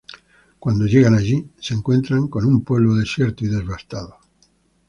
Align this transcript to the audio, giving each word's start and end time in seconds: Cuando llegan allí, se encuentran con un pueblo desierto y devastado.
Cuando 0.57 0.87
llegan 0.87 1.13
allí, 1.13 1.47
se 1.59 1.75
encuentran 1.75 2.27
con 2.27 2.43
un 2.45 2.63
pueblo 2.63 2.95
desierto 2.95 3.45
y 3.45 3.49
devastado. 3.49 4.15